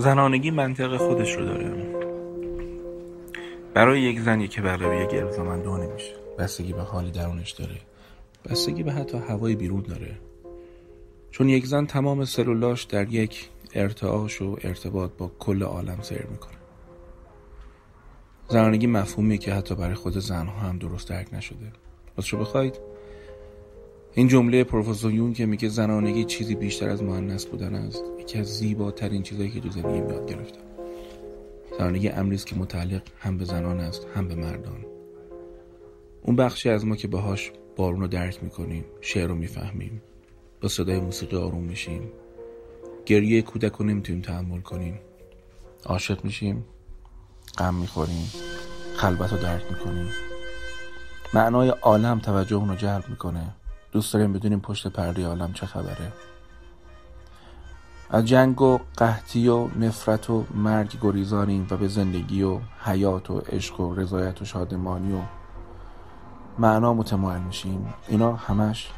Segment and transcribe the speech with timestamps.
[0.00, 1.94] زنانگی منطق خودش رو داره.
[3.74, 5.10] برای یک زن که بقیه یک
[5.64, 6.14] دو نمیشه.
[6.38, 7.76] بستگی به حالی درونش داره.
[8.44, 10.18] بستگی به حتی هوای بیرون داره.
[11.30, 16.56] چون یک زن تمام سلولاش در یک ارتعاش و ارتباط با کل عالم سیر می‌کنه.
[18.48, 21.72] زنانگی مفهومیه که حتی برای خود زنها هم درست درک نشده.
[22.22, 22.89] شو بخواید
[24.14, 28.46] این جمله پروفسور یون که میگه زنانگی چیزی بیشتر از مهندس بودن است یکی از
[28.46, 30.60] زیباترین چیزهایی که دو زندگی یاد گرفتم.
[31.78, 34.86] زنانگی امری است که متعلق هم به زنان است هم به مردان.
[36.22, 40.02] اون بخشی از ما که باهاش بارون رو درک می‌کنیم شعر رو می‌فهمیم.
[40.60, 42.12] با صدای موسیقی آروم میشیم.
[43.06, 45.00] گریه کودک رو نمی‌تونیم تحمل کنیم.
[45.86, 46.64] عاشق میشیم
[47.58, 48.30] غم می‌خوریم
[48.96, 50.08] خلوت رو درک می‌کنیم.
[51.34, 53.54] معنای عالم توجه رو جلب می‌کنه.
[53.92, 56.12] دوست داریم بدونیم پشت پرده عالم چه خبره.
[58.10, 63.38] از جنگ و قحطی و نفرت و مرگ گریزانیم و به زندگی و حیات و
[63.38, 65.20] عشق و رضایت و شادمانی و
[66.58, 67.94] معنا متمایل میشیم.
[68.08, 68.90] اینا همش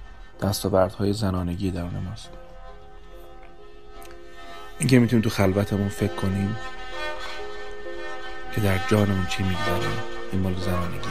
[0.43, 2.31] دستاوردهای زنانگی درون ماست.
[4.79, 6.57] اینکه می‌تونیم تو خلوتمون فکر کنیم
[8.55, 9.89] که در جانمون چی میگذره
[10.33, 11.09] این مال زنانگی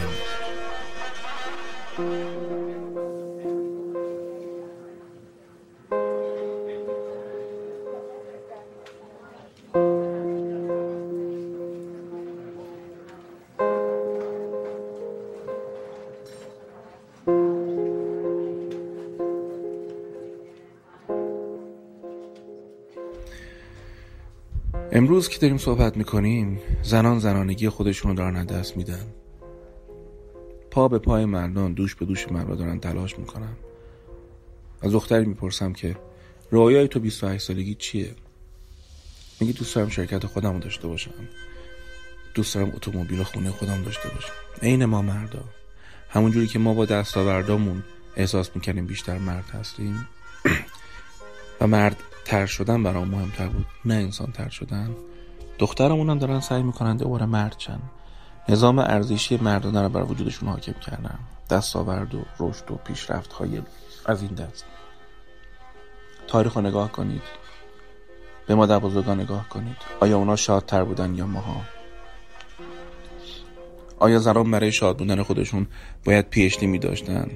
[24.94, 29.06] امروز که داریم صحبت می‌کنیم زنان زنانگی خودشون رو دارن دست میدن.
[30.72, 33.56] پا به پای مردان دوش به دوش مردا دارن تلاش می‌کنن.
[34.82, 35.96] از دختری می‌پرسم که
[36.52, 38.16] رویای تو 28 سالگی چیه؟
[39.40, 41.14] میگی دوست دارم شرکت خودم رو داشته باشم.
[42.34, 44.34] دوست دارم اتومبیل خونه خودم داشته باشم.
[44.62, 45.44] عین ما مردا.
[46.10, 47.84] همونجوری که ما با دستاوردامون
[48.16, 50.08] احساس می‌کنیم بیشتر مرد هستیم.
[51.62, 54.96] و مرد تر شدن برام مهمتر بود نه انسان تر شدن.
[55.60, 57.80] دخترمون هم دارن سعی می‌کنن دوباره مرد چن
[58.50, 61.20] نظام ارزشی مردانه رو بر وجودشون حاکم کردن.
[61.50, 63.62] دستاورد و رشد و پیشرفت های
[64.06, 64.66] از این دست.
[66.28, 67.22] تاریخ رو نگاه کنید.
[68.48, 69.78] به مادر بزرگان نگاه کنید.
[70.00, 71.62] آیا اونا شادتر بودن یا ماها؟
[74.00, 75.68] آیا زنان برای شاد بودن خودشون
[76.06, 77.32] باید پیشتی می داشتن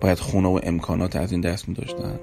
[0.00, 2.20] باید خونه و امکانات از این دست می داشتن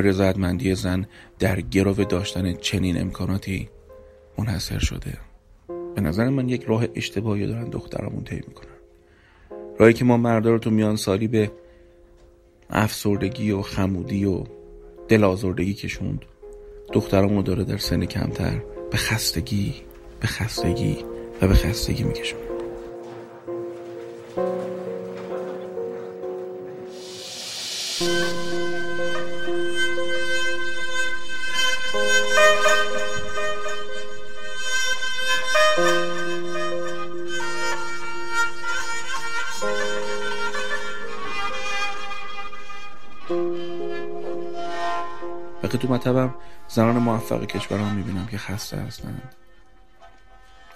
[0.00, 1.06] رضایتمندی زن
[1.38, 3.68] در گرو داشتن چنین امکاناتی
[4.38, 5.18] منحصر شده.
[5.94, 8.68] به نظر من یک راه اشتباهی دارن دخترامون طی می‌کنن.
[9.78, 11.50] راهی که ما مردا رو تو میان سالی به
[12.70, 14.44] افسردگی و خمودی و
[15.08, 16.24] دلازردگی کشوند.
[16.92, 19.74] دخترامون داره در سن کمتر به خستگی
[20.20, 21.04] به خستگی
[21.42, 22.52] و به خستگی میکشوند.
[45.72, 46.34] وقتی تو مطبم
[46.68, 49.34] زنان موفق کشورم می‌بینم که خسته هستند.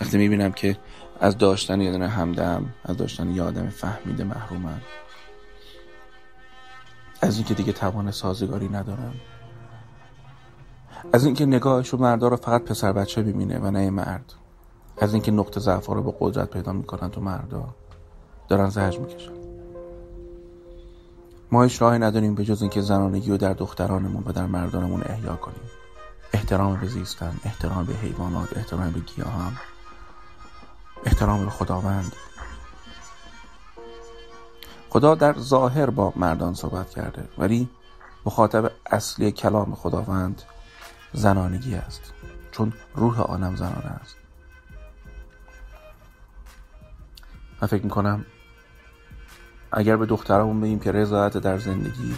[0.00, 0.76] وقتی می‌بینم که
[1.20, 4.80] از داشتن یه دونه همدم از داشتن یه آدم فهمیده محرومن
[7.20, 9.14] از اینکه دیگه توان سازگاری ندارم
[11.12, 14.32] از اینکه نگاهش رو مردا رو فقط پسر بچه می‌بینه و نه مرد
[14.98, 17.74] از اینکه نقطه ضعف رو به قدرت پیدا می‌کنن تو مردا
[18.48, 19.45] دارن زهج می‌کشن.
[21.50, 25.36] ما هیچ راهی نداریم به جز اینکه زنانگی رو در دخترانمون و در مردانمون احیا
[25.36, 25.70] کنیم.
[26.32, 29.56] احترام به زیستن احترام به حیوانات احترام به گیاهان.
[31.04, 32.12] احترام به خداوند.
[34.88, 37.68] خدا در ظاهر با مردان صحبت کرده ولی
[38.26, 40.42] مخاطب اصلی کلام خداوند
[41.12, 42.12] زنانگی است
[42.50, 44.16] چون روح عالم زنانه است.
[47.62, 48.24] من فکر می‌کنم
[49.78, 52.14] اگر به دخترمون بگیم که رضایت در زندگی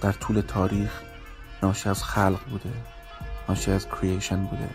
[0.00, 0.90] در طول تاریخ
[1.62, 2.70] ناشی از خلق بوده
[3.48, 4.68] ناشی از کریشن بوده.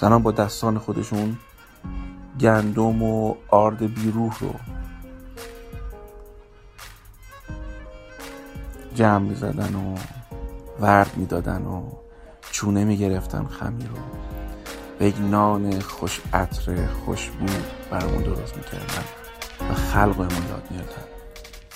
[0.00, 1.36] زنان با دستان خودشون
[2.40, 4.54] گندم و آرد بیروح رو
[8.94, 9.96] جمع می زدن و
[10.80, 11.82] ورد می دادن و
[12.50, 13.96] چونه می گرفتن خمیر رو.
[14.98, 17.46] به نان خوش عطر خوشبو
[17.90, 19.19] برامون درست می کردن
[19.70, 21.02] و خلق ما یاد می‌دادن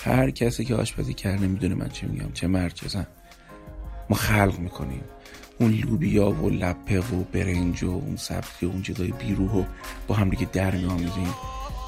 [0.05, 2.31] هر کسی که آشپزی کرده می‌دونه من چی میگم
[2.73, 3.07] چه زن.
[4.09, 5.03] ما خلق می‌کنیم.
[5.59, 9.63] اون لوبیا و لپه و برنج و اون سبزی و اون چیزای بیروح و
[10.07, 11.35] با هم دیگه در میآمیزیم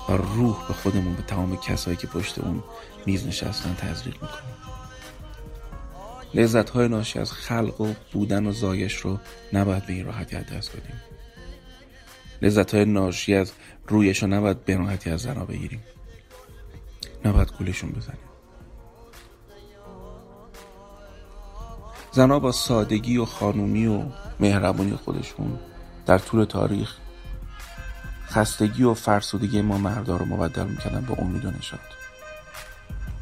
[0.10, 2.64] و روح به خودمون به تمام کسایی که پشت اون
[3.06, 4.58] میز نشستن تزریق می‌کنیم.
[6.34, 9.20] لذت های ناشی از خلق و بودن و زایش رو
[9.54, 11.02] نباید به این راحتی از دست بدیم.
[12.42, 13.52] لذت های ناشی از
[13.88, 15.84] رویش رو نباید به راحتی از زنا بگیریم.
[17.26, 18.20] نباید گولشون بزنیم.
[22.12, 24.04] زنها با سادگی و خانومی و
[24.40, 25.60] مهربانی خودشون
[26.06, 26.96] در طول تاریخ
[28.28, 31.80] خستگی و فرسودگی ما مردا رو مبدل می‌کردن با امید و نشاد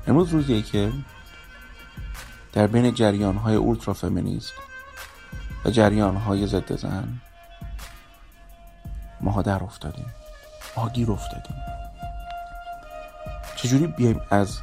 [0.08, 0.92] امروز روزیه که
[2.54, 4.54] در بین جریان های اولترا فمینیست
[5.66, 7.22] و جریان های ضد زن
[9.22, 10.14] ما در افتادیم.
[10.78, 11.56] ما گیر افتادیم.
[13.56, 14.58] چجوری بیایم از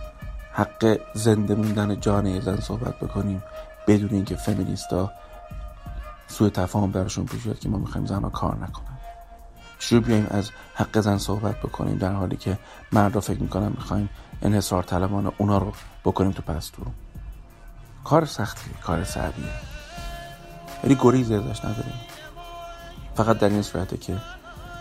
[0.52, 3.42] حق زنده موندن جان زن صحبت بکنیم
[3.86, 5.12] بدون اینکه فمینیستا
[6.28, 8.98] سوء تفاهم براشون پیش که ما می‌خوایم زنها کار نکنن؟
[9.78, 12.58] چجوری بیایم از حق زن صحبت بکنیم در حالی که
[12.92, 14.08] مردا فکر می‌کنن می‌خوایم
[14.42, 15.72] انحصار طلبان اونا رو
[16.04, 16.82] بکنیم تو پستو
[18.04, 19.50] کار سختیه کار صعبیه
[20.84, 22.00] ولی گریز ازش نداریم.
[23.14, 24.16] فقط در این صورته که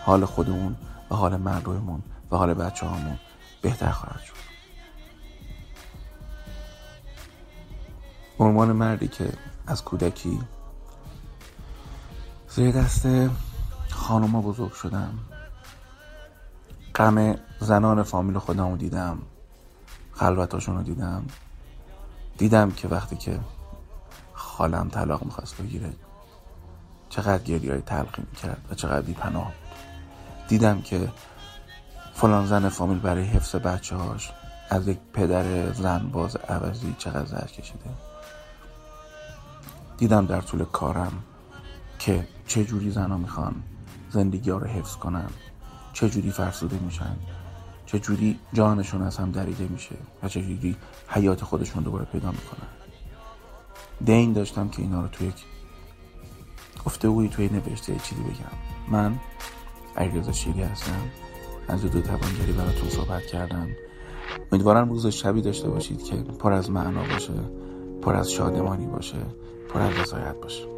[0.04, 0.76] حال خودمون
[1.12, 3.18] و حال مردممون و حال بچه هامون
[3.62, 4.32] بهتر خواهد شد.
[8.38, 9.32] عنوان مردی که
[9.66, 10.40] از کودکی
[12.48, 13.06] زیر دست
[13.90, 15.18] خانوما بزرگ شدم
[16.94, 19.18] غم زنان فامیل خودم رو دیدم
[20.12, 21.26] خلوتاشون رو دیدم.
[22.38, 23.40] دیدم که وقتی که
[24.34, 25.92] خالم طلاق می‌خواست بگیره
[27.08, 29.61] چقدر گریه های تلقی می‌کرد و چقدر بی پناه بود
[30.48, 31.08] دیدم که
[32.14, 34.30] فلان زن فامیل برای حفظ بچه هاش
[34.70, 37.90] از یک پدر زن باز عوضی چقدر زر کشیده.
[39.96, 41.12] دیدم در طول کارم
[41.98, 43.54] که چه جوری زنها می‌خوان
[44.10, 45.30] زندگی ها رو حفظ کنن
[45.92, 47.16] چه جوری فرسوده میشن
[47.86, 50.76] چه جوری جانشون از هم دریده میشه و چه جوری
[51.08, 52.68] حیات خودشون دوباره پیدا می‌کنن.
[54.04, 55.44] دین داشتم که اینا رو توی یک
[56.84, 58.34] گفتگویی توی نوشته چیزی بگم.
[58.88, 59.18] من
[59.96, 61.10] علیرضا شیری هستم
[61.68, 63.68] از دو توانگری براتون صحبت کردم.
[64.52, 67.32] امیدوارم روز شبی داشته باشید که پر از معنا باشه
[68.02, 69.18] پر از شادمانی باشه
[69.68, 70.71] پر از رضایت باشه.